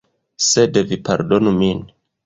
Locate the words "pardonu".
1.11-1.57